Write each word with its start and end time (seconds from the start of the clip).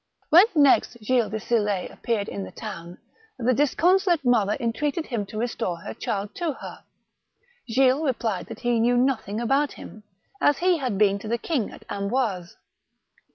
When 0.31 0.47
next 0.55 0.97
Gilles 1.03 1.29
de 1.29 1.37
Sill6 1.37 1.93
appeared 1.93 2.27
in 2.27 2.43
the 2.43 2.49
town, 2.51 2.97
the 3.37 3.53
disconsolate 3.53 4.25
mother 4.25 4.57
entreated 4.59 5.05
him 5.05 5.27
to 5.27 5.37
restore 5.37 5.77
her 5.81 5.93
child 5.93 6.33
to 6.37 6.53
her. 6.53 6.83
Gilles 7.69 8.03
replied 8.03 8.47
that 8.47 8.61
he 8.61 8.79
knew 8.79 8.97
nothing 8.97 9.39
about 9.39 9.73
him, 9.73 10.01
as 10.41 10.57
he 10.57 10.79
had 10.79 10.97
been 10.97 11.19
to 11.19 11.27
the 11.27 11.37
king 11.37 11.69
at 11.69 11.85
Amboise. 11.87 12.55